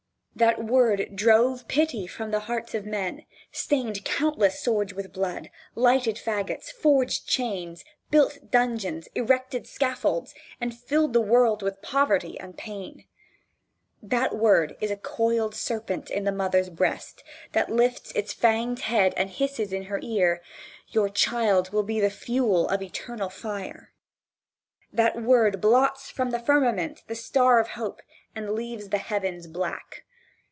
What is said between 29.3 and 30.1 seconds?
black.